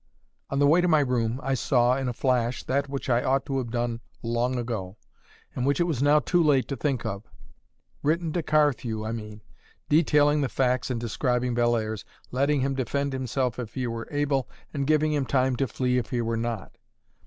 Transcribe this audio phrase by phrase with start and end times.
[0.49, 3.45] On the way to my room, I saw (in a flash) that which I ought
[3.45, 4.97] to have done long ago,
[5.55, 7.29] and which it was now too late to think of
[8.01, 9.41] written to Carthew, I mean,
[9.89, 14.87] detailing the facts and describing Bellairs, letting him defend himself if he were able, and
[14.87, 16.71] giving him time to flee if he were not.